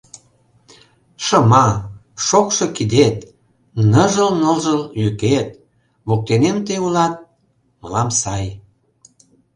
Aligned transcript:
Шыма, 1.25 1.67
шокшо 2.25 2.65
кидет, 2.75 3.17
Ныжыл-ныжыл 3.91 4.81
йӱкет, 5.01 5.49
Воктенем 6.07 6.57
тый 6.65 6.79
улат— 6.85 7.13
мылам 7.81 8.09
сай. 8.21 8.45